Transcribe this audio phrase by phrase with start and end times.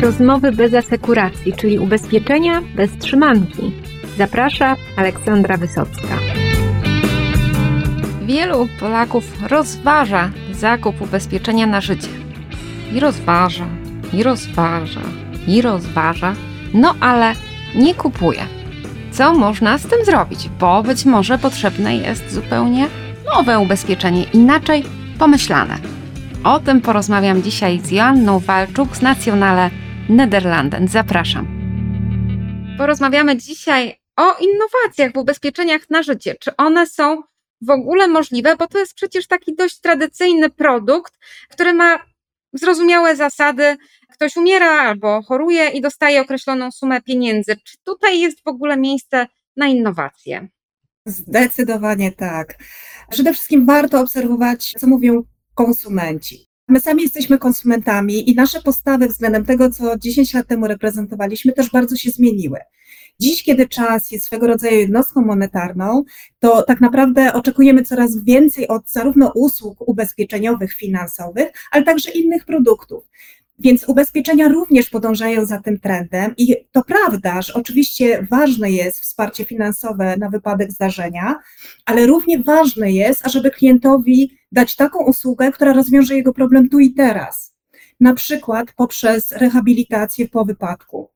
[0.00, 3.72] rozmowy bez asekuracji, czyli ubezpieczenia bez trzymanki.
[4.18, 6.18] Zaprasza Aleksandra Wysocka.
[8.22, 12.08] Wielu Polaków rozważa zakup ubezpieczenia na życie.
[12.92, 13.66] I rozważa,
[14.12, 15.00] i rozważa,
[15.46, 16.34] i rozważa,
[16.74, 17.32] no ale
[17.74, 18.42] nie kupuje.
[19.10, 20.50] Co można z tym zrobić?
[20.60, 22.86] Bo być może potrzebne jest zupełnie
[23.34, 24.84] nowe ubezpieczenie, inaczej
[25.18, 25.78] pomyślane.
[26.44, 29.70] O tym porozmawiam dzisiaj z Joanną Walczuk z Nationale
[30.10, 30.88] Nederlanden.
[30.88, 31.46] Zapraszam.
[32.78, 36.34] Porozmawiamy dzisiaj o innowacjach w ubezpieczeniach na życie.
[36.40, 37.22] Czy one są
[37.60, 38.56] w ogóle możliwe?
[38.56, 41.14] Bo to jest przecież taki dość tradycyjny produkt,
[41.50, 41.98] który ma
[42.52, 43.76] zrozumiałe zasady.
[44.12, 47.56] Ktoś umiera albo choruje i dostaje określoną sumę pieniędzy.
[47.64, 50.48] Czy tutaj jest w ogóle miejsce na innowacje?
[51.06, 52.54] Zdecydowanie tak.
[53.10, 55.22] Przede wszystkim warto obserwować, co mówią
[55.54, 56.49] konsumenci.
[56.70, 61.70] My sami jesteśmy konsumentami i nasze postawy względem tego, co 10 lat temu reprezentowaliśmy, też
[61.70, 62.58] bardzo się zmieniły.
[63.20, 66.04] Dziś, kiedy czas jest swego rodzaju jednostką monetarną,
[66.38, 73.04] to tak naprawdę oczekujemy coraz więcej od zarówno usług ubezpieczeniowych, finansowych, ale także innych produktów.
[73.58, 79.44] Więc ubezpieczenia również podążają za tym trendem i to prawda, że oczywiście ważne jest wsparcie
[79.44, 81.38] finansowe na wypadek zdarzenia,
[81.86, 86.94] ale równie ważne jest, ażeby klientowi dać taką usługę, która rozwiąże jego problem tu i
[86.94, 87.54] teraz.
[88.00, 91.10] Na przykład poprzez rehabilitację po wypadku.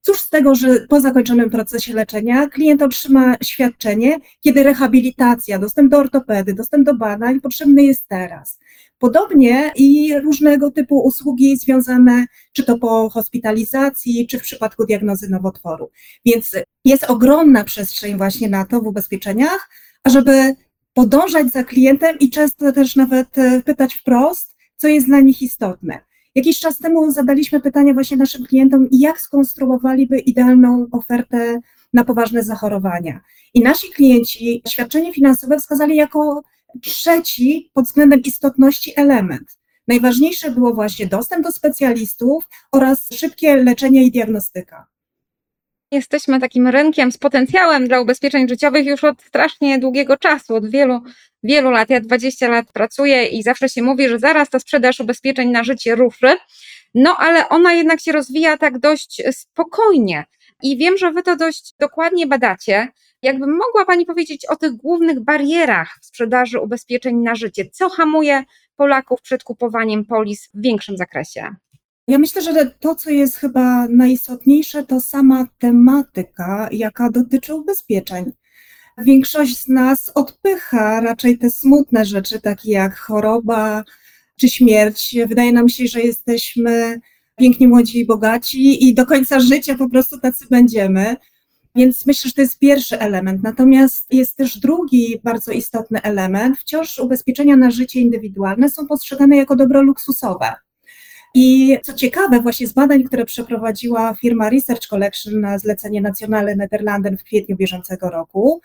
[0.00, 5.98] Cóż z tego, że po zakończonym procesie leczenia klient otrzyma świadczenie, kiedy rehabilitacja, dostęp do
[5.98, 8.58] ortopedy, dostęp do badań potrzebny jest teraz.
[8.98, 15.90] Podobnie i różnego typu usługi związane, czy to po hospitalizacji, czy w przypadku diagnozy nowotworu.
[16.24, 19.70] Więc jest ogromna przestrzeń właśnie na to w ubezpieczeniach,
[20.02, 20.54] ażeby
[20.94, 26.00] podążać za klientem i często też nawet e, pytać wprost, co jest dla nich istotne.
[26.34, 31.60] Jakiś czas temu zadaliśmy pytanie właśnie naszym klientom, jak skonstruowaliby idealną ofertę
[31.92, 33.20] na poważne zachorowania.
[33.54, 36.42] I nasi klienci świadczenie finansowe wskazali jako
[36.82, 39.58] trzeci pod względem istotności element.
[39.88, 44.93] Najważniejsze było właśnie dostęp do specjalistów oraz szybkie leczenie i diagnostyka.
[45.94, 51.00] Jesteśmy takim rynkiem z potencjałem dla ubezpieczeń życiowych już od strasznie długiego czasu, od wielu,
[51.42, 51.90] wielu lat.
[51.90, 55.94] Ja 20 lat pracuję i zawsze się mówi, że zaraz ta sprzedaż ubezpieczeń na życie
[55.94, 56.36] ruszy.
[56.94, 60.24] No, ale ona jednak się rozwija tak dość spokojnie.
[60.62, 62.88] I wiem, że Wy to dość dokładnie badacie.
[63.22, 67.70] Jakby mogła Pani powiedzieć o tych głównych barierach w sprzedaży ubezpieczeń na życie?
[67.72, 68.44] Co hamuje
[68.76, 71.54] Polaków przed kupowaniem polis w większym zakresie?
[72.08, 78.32] Ja myślę, że to, co jest chyba najistotniejsze, to sama tematyka, jaka dotyczy ubezpieczeń.
[78.98, 83.84] Większość z nas odpycha raczej te smutne rzeczy, takie jak choroba
[84.36, 85.16] czy śmierć.
[85.28, 87.00] Wydaje nam się, że jesteśmy
[87.36, 91.16] pięknie młodzi i bogaci i do końca życia po prostu tacy będziemy.
[91.74, 93.42] Więc myślę, że to jest pierwszy element.
[93.42, 96.58] Natomiast jest też drugi bardzo istotny element.
[96.58, 100.54] Wciąż ubezpieczenia na życie indywidualne są postrzegane jako dobro luksusowe.
[101.36, 107.16] I co ciekawe, właśnie z badań, które przeprowadziła firma Research Collection na zlecenie Nationale Nederlanden
[107.16, 108.60] w kwietniu bieżącego roku,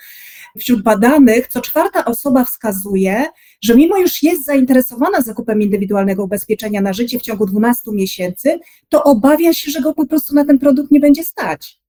[0.59, 3.25] wśród badanych co czwarta osoba wskazuje,
[3.61, 8.59] że mimo już jest zainteresowana zakupem indywidualnego ubezpieczenia na życie w ciągu 12 miesięcy,
[8.89, 11.79] to obawia się, że go po prostu na ten produkt nie będzie stać.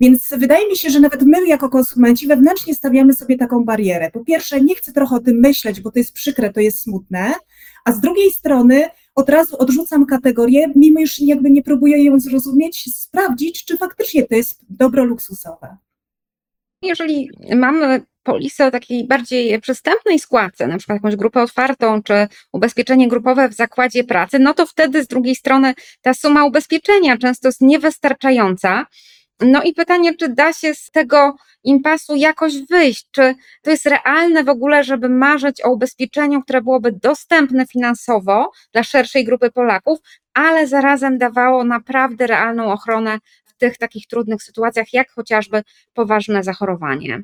[0.00, 4.10] Więc wydaje mi się, że nawet my, jako konsumenci, wewnętrznie stawiamy sobie taką barierę.
[4.10, 7.34] Po pierwsze, nie chcę trochę o tym myśleć, bo to jest przykre, to jest smutne,
[7.84, 8.84] a z drugiej strony
[9.16, 14.34] od razu odrzucam kategorię, mimo już jakby nie próbuję ją zrozumieć, sprawdzić, czy faktycznie to
[14.34, 15.76] jest dobro luksusowe.
[16.82, 23.08] Jeżeli mamy polisę o takiej bardziej przystępnej składce, na przykład jakąś grupę otwartą, czy ubezpieczenie
[23.08, 27.60] grupowe w zakładzie pracy, no to wtedy z drugiej strony ta suma ubezpieczenia często jest
[27.60, 28.86] niewystarczająca.
[29.40, 33.08] No i pytanie, czy da się z tego impasu jakoś wyjść?
[33.10, 38.82] Czy to jest realne w ogóle, żeby marzyć o ubezpieczeniu, które byłoby dostępne finansowo dla
[38.82, 39.98] szerszej grupy Polaków,
[40.34, 45.62] ale zarazem dawało naprawdę realną ochronę w tych takich trudnych sytuacjach, jak chociażby
[45.94, 47.22] poważne zachorowanie?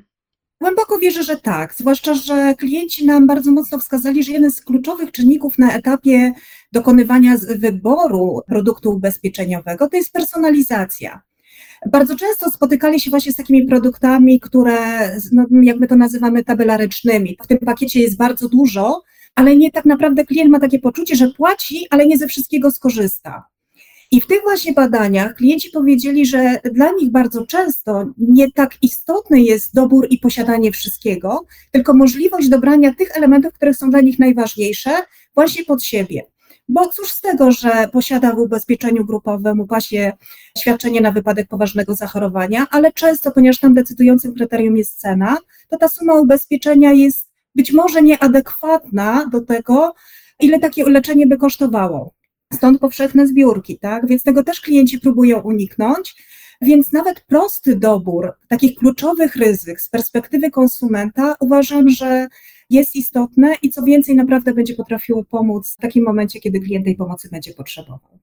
[0.61, 5.13] Głęboko wierzę, że tak, zwłaszcza, że klienci nam bardzo mocno wskazali, że jeden z kluczowych
[5.13, 6.33] czynników na etapie
[6.73, 11.23] dokonywania wyboru produktu ubezpieczeniowego to jest personalizacja
[11.91, 14.77] bardzo często spotykali się właśnie z takimi produktami, które,
[15.33, 17.37] no, jak my to nazywamy, tabelarycznymi.
[17.45, 19.03] W tym pakiecie jest bardzo dużo,
[19.35, 23.45] ale nie tak naprawdę klient ma takie poczucie, że płaci, ale nie ze wszystkiego skorzysta.
[24.11, 29.41] I w tych właśnie badaniach klienci powiedzieli, że dla nich bardzo często nie tak istotny
[29.41, 34.91] jest dobór i posiadanie wszystkiego, tylko możliwość dobrania tych elementów, które są dla nich najważniejsze,
[35.35, 36.32] właśnie pod siebie.
[36.69, 40.13] Bo cóż z tego, że posiada w ubezpieczeniu grupowym upasie
[40.59, 45.39] świadczenie na wypadek poważnego zachorowania, ale często, ponieważ tam decydującym kryterium jest cena,
[45.69, 49.95] to ta suma ubezpieczenia jest być może nieadekwatna do tego,
[50.41, 52.15] ile takie leczenie by kosztowało.
[52.53, 54.07] Stąd powszechne zbiórki, tak?
[54.07, 56.17] Więc tego też klienci próbują uniknąć.
[56.63, 62.27] Więc nawet prosty dobór takich kluczowych ryzyk z perspektywy konsumenta uważam, że
[62.73, 66.97] jest istotne i co więcej, naprawdę będzie potrafiło pomóc w takim momencie, kiedy klient tej
[66.97, 68.19] pomocy będzie potrzebował.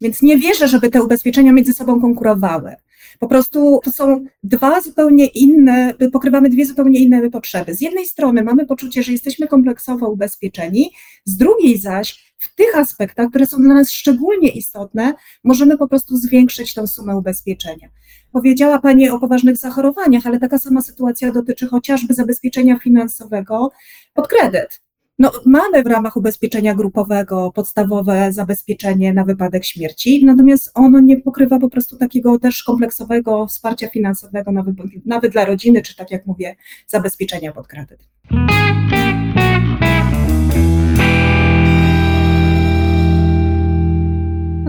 [0.00, 2.74] Więc nie wierzę, żeby te ubezpieczenia między sobą konkurowały.
[3.18, 7.74] Po prostu to są dwa zupełnie inne, pokrywamy dwie zupełnie inne potrzeby.
[7.74, 10.90] Z jednej strony mamy poczucie, że jesteśmy kompleksowo ubezpieczeni,
[11.24, 15.14] z drugiej zaś w tych aspektach, które są dla nas szczególnie istotne,
[15.44, 17.88] możemy po prostu zwiększyć tą sumę ubezpieczenia.
[18.32, 23.70] Powiedziała Pani o poważnych zachorowaniach, ale taka sama sytuacja dotyczy chociażby zabezpieczenia finansowego
[24.14, 24.80] pod kredyt.
[25.18, 31.58] No, mamy w ramach ubezpieczenia grupowego podstawowe zabezpieczenie na wypadek śmierci, natomiast ono nie pokrywa
[31.58, 34.74] po prostu takiego też kompleksowego wsparcia finansowego, nawet,
[35.06, 36.56] nawet dla rodziny, czy tak jak mówię,
[36.86, 38.08] zabezpieczenia pod kredyt.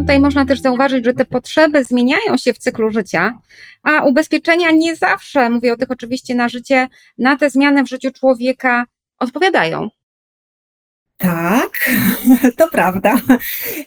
[0.09, 3.39] Tutaj można też zauważyć, że te potrzeby zmieniają się w cyklu życia,
[3.83, 8.11] a ubezpieczenia nie zawsze, mówię o tych oczywiście na życie, na te zmiany w życiu
[8.11, 8.85] człowieka
[9.19, 9.89] odpowiadają.
[11.17, 11.89] Tak,
[12.57, 13.21] to prawda.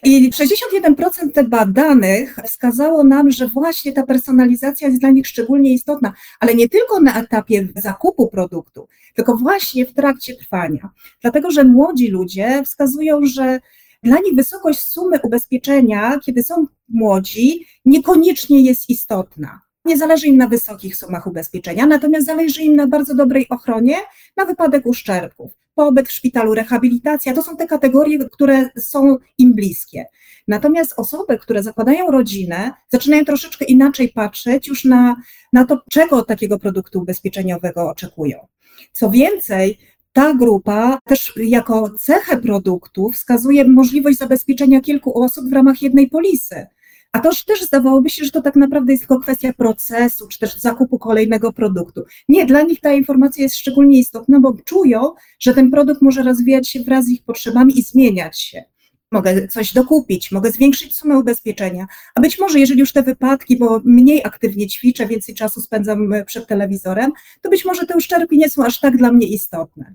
[0.02, 6.54] I 61% badanych wskazało nam, że właśnie ta personalizacja jest dla nich szczególnie istotna, ale
[6.54, 10.90] nie tylko na etapie zakupu produktu, tylko właśnie w trakcie trwania.
[11.20, 13.60] Dlatego, że młodzi ludzie wskazują, że
[14.02, 19.60] dla nich wysokość sumy ubezpieczenia, kiedy są młodzi, niekoniecznie jest istotna.
[19.84, 23.96] Nie zależy im na wysokich sumach ubezpieczenia, natomiast zależy im na bardzo dobrej ochronie
[24.36, 30.06] na wypadek uszczerbków pobyt w szpitalu, rehabilitacja, to są te kategorie, które są im bliskie.
[30.48, 35.16] Natomiast osoby, które zakładają rodzinę, zaczynają troszeczkę inaczej patrzeć już na,
[35.52, 38.46] na to, czego od takiego produktu ubezpieczeniowego oczekują.
[38.92, 39.78] Co więcej,
[40.12, 46.66] ta grupa też jako cechę produktu wskazuje możliwość zabezpieczenia kilku osób w ramach jednej polisy.
[47.12, 50.56] A to też zdawałoby się, że to tak naprawdę jest tylko kwestia procesu, czy też
[50.56, 52.04] zakupu kolejnego produktu.
[52.28, 56.68] Nie, dla nich ta informacja jest szczególnie istotna, bo czują, że ten produkt może rozwijać
[56.68, 58.64] się wraz z ich potrzebami i zmieniać się.
[59.12, 63.80] Mogę coś dokupić, mogę zwiększyć sumę ubezpieczenia, a być może, jeżeli już te wypadki, bo
[63.84, 67.12] mniej aktywnie ćwiczę, więcej czasu spędzam przed telewizorem,
[67.42, 69.94] to być może te uszczerbki nie są aż tak dla mnie istotne.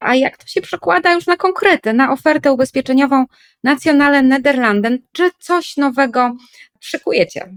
[0.00, 3.24] A jak to się przekłada już na konkrety, na ofertę ubezpieczeniową
[3.64, 4.98] Nationale Nederlanden?
[5.12, 6.36] Czy coś nowego
[6.80, 7.54] szykujecie?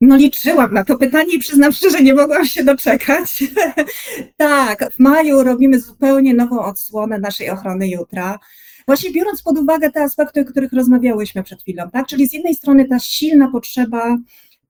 [0.00, 3.44] No liczyłam na to pytanie i przyznam szczerze, nie mogłam się doczekać.
[4.36, 8.38] tak, w maju robimy zupełnie nową odsłonę naszej ochrony jutra.
[8.86, 12.06] Właśnie biorąc pod uwagę te aspekty, o których rozmawiałyśmy przed chwilą, tak?
[12.06, 14.16] Czyli z jednej strony ta silna potrzeba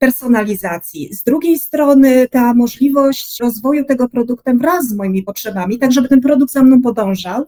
[0.01, 1.15] personalizacji.
[1.15, 6.21] Z drugiej strony ta możliwość rozwoju tego produktem wraz z moimi potrzebami, tak żeby ten
[6.21, 7.47] produkt za mną podążał.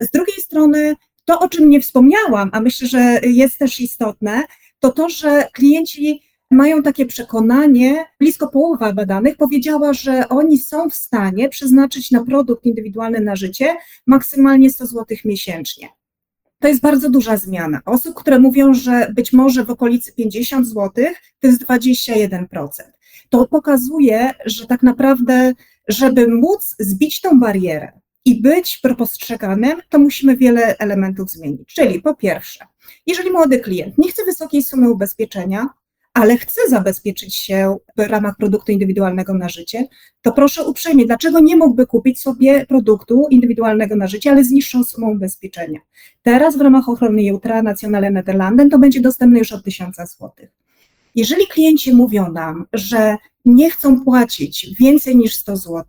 [0.00, 4.44] Z drugiej strony to, o czym nie wspomniałam, a myślę, że jest też istotne,
[4.78, 10.94] to to, że klienci mają takie przekonanie, blisko połowa badanych powiedziała, że oni są w
[10.94, 13.76] stanie przeznaczyć na produkt indywidualny na życie
[14.06, 15.88] maksymalnie 100 zł miesięcznie.
[16.60, 17.80] To jest bardzo duża zmiana.
[17.84, 20.90] Osób, które mówią, że być może w okolicy 50 zł,
[21.40, 22.46] to jest 21%.
[23.28, 25.52] To pokazuje, że tak naprawdę,
[25.88, 27.92] żeby móc zbić tą barierę
[28.24, 31.74] i być postrzeganym, to musimy wiele elementów zmienić.
[31.74, 32.66] Czyli po pierwsze,
[33.06, 35.68] jeżeli młody klient nie chce wysokiej sumy ubezpieczenia,
[36.12, 39.86] ale chce zabezpieczyć się w ramach produktu indywidualnego na życie,
[40.22, 44.84] to proszę uprzejmie, dlaczego nie mógłby kupić sobie produktu indywidualnego na życie, ale z niższą
[44.84, 45.80] sumą ubezpieczenia?
[46.22, 50.30] Teraz w ramach ochrony Jutra Nacjonale Nederlanden to będzie dostępne już od 1000 zł.
[51.14, 55.84] Jeżeli klienci mówią nam, że nie chcą płacić więcej niż 100 zł,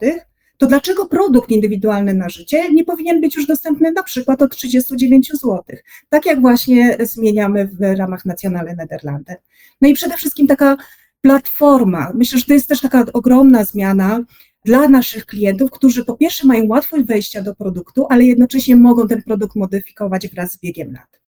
[0.58, 5.32] to dlaczego produkt indywidualny na życie nie powinien być już dostępny na przykład od 39
[5.32, 5.64] zł?
[6.10, 9.36] Tak jak właśnie zmieniamy w ramach Nacjonale Nederlanden.
[9.82, 10.78] No i przede wszystkim taka
[11.22, 12.12] platforma.
[12.16, 14.20] Myślę, że to jest też taka ogromna zmiana
[14.66, 19.24] dla naszych klientów, którzy po pierwsze mają łatwość wejścia do produktu, ale jednocześnie mogą ten
[19.24, 21.22] produkt modyfikować wraz z biegiem lat.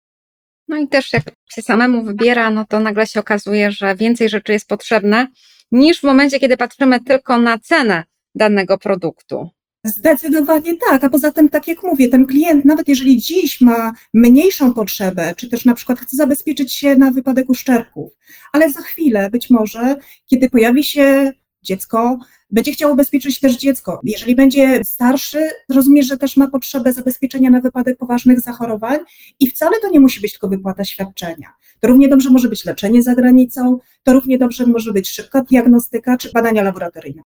[0.67, 4.51] No i też jak się samemu wybiera, no to nagle się okazuje, że więcej rzeczy
[4.51, 5.27] jest potrzebne
[5.71, 8.03] niż w momencie, kiedy patrzymy tylko na cenę
[8.35, 9.49] danego produktu.
[9.85, 14.73] Zdecydowanie tak, a poza tym, tak jak mówię, ten klient, nawet jeżeli dziś ma mniejszą
[14.73, 18.11] potrzebę, czy też na przykład chce zabezpieczyć się na wypadek uszczerbków,
[18.51, 21.31] ale za chwilę być może, kiedy pojawi się
[21.63, 22.19] dziecko
[22.53, 23.99] będzie chciał ubezpieczyć też dziecko.
[24.03, 28.99] Jeżeli będzie starszy, rozumie, że też ma potrzebę zabezpieczenia na wypadek poważnych zachorowań
[29.39, 31.53] i wcale to nie musi być tylko wypłata świadczenia.
[31.79, 36.17] To równie dobrze może być leczenie za granicą, to równie dobrze może być szybka diagnostyka
[36.17, 37.21] czy badania laboratoryjne.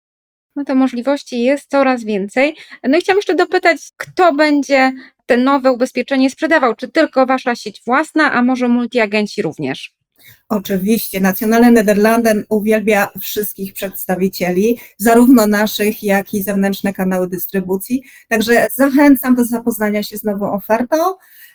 [0.57, 2.57] No to możliwości jest coraz więcej.
[2.83, 4.93] No i chciałam jeszcze dopytać, kto będzie
[5.27, 6.75] te nowe ubezpieczenie sprzedawał?
[6.75, 9.97] Czy tylko wasza sieć własna, a może multiagenci również?
[10.49, 18.03] Oczywiście, Nacjonalne Nederlanden uwielbia wszystkich przedstawicieli, zarówno naszych, jak i zewnętrzne kanały dystrybucji.
[18.29, 20.97] Także zachęcam do zapoznania się z nową ofertą,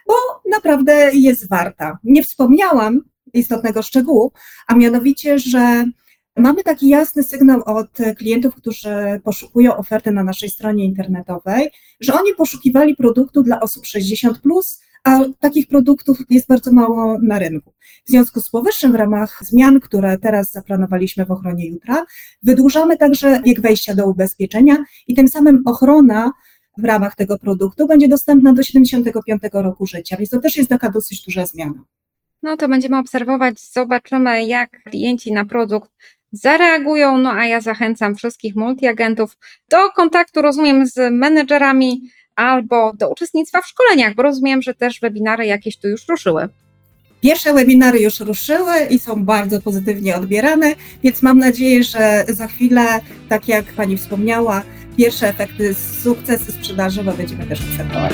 [0.07, 0.13] bo
[0.49, 1.97] naprawdę jest warta.
[2.03, 3.01] Nie wspomniałam
[3.33, 4.31] istotnego szczegółu,
[4.67, 5.85] a mianowicie, że
[6.41, 8.89] Mamy taki jasny sygnał od klientów, którzy
[9.23, 11.69] poszukują oferty na naszej stronie internetowej,
[11.99, 14.39] że oni poszukiwali produktu dla osób 60,
[15.03, 17.73] a takich produktów jest bardzo mało na rynku.
[18.05, 22.05] W związku z powyższym, w ramach zmian, które teraz zaplanowaliśmy w ochronie jutra,
[22.43, 26.31] wydłużamy także wiek wejścia do ubezpieczenia i tym samym ochrona
[26.77, 30.91] w ramach tego produktu będzie dostępna do 75 roku życia, więc to też jest taka
[30.91, 31.83] dosyć duża zmiana.
[32.43, 35.91] No to będziemy obserwować, zobaczymy, jak klienci na produkt
[36.31, 37.17] zareagują.
[37.17, 39.37] No a ja zachęcam wszystkich multiagentów
[39.69, 42.01] do kontaktu, rozumiem, z menedżerami
[42.35, 46.49] albo do uczestnictwa w szkoleniach, bo rozumiem, że też webinary jakieś tu już ruszyły.
[47.21, 50.73] Pierwsze webinary już ruszyły i są bardzo pozytywnie odbierane,
[51.03, 54.63] więc mam nadzieję, że za chwilę, tak jak Pani wspomniała,
[54.97, 58.13] pierwsze efekty, sukcesy sprzedażowe będziemy też obserwować.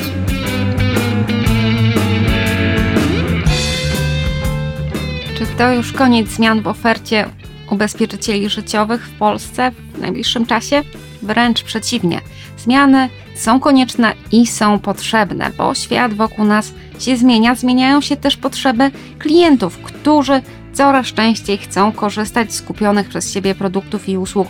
[5.38, 7.26] Czy to już koniec zmian w ofercie
[7.72, 10.84] ubezpieczycieli życiowych w Polsce w najbliższym czasie?
[11.22, 12.22] Wręcz przeciwnie.
[12.58, 18.38] Zmiany są konieczne i są potrzebne, bo świat wokół nas się zmienia, zmieniają się też
[18.38, 20.42] potrzeby klientów, którzy
[20.74, 24.48] coraz częściej chcą korzystać z kupionych przez siebie produktów i usług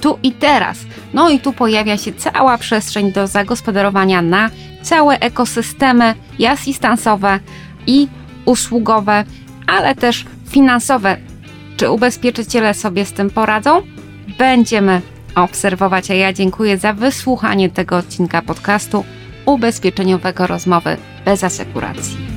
[0.00, 0.78] tu i teraz.
[1.14, 4.50] No i tu pojawia się cała przestrzeń do zagospodarowania na
[4.82, 7.40] całe ekosystemy i asystansowe
[7.86, 8.08] i
[8.44, 9.24] usługowe,
[9.66, 11.16] ale też finansowe
[11.80, 13.82] czy ubezpieczyciele sobie z tym poradzą?
[14.38, 15.00] Będziemy
[15.34, 19.04] obserwować, a ja dziękuję za wysłuchanie tego odcinka podcastu
[19.46, 22.29] ubezpieczeniowego rozmowy bez asekuracji.